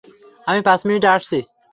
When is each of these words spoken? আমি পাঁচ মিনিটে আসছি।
আমি 0.47 0.59
পাঁচ 0.61 0.79
মিনিটে 0.85 1.07
আসছি। 1.07 1.37